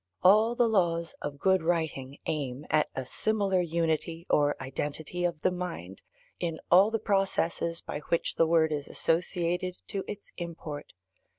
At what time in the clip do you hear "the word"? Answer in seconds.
8.33-8.71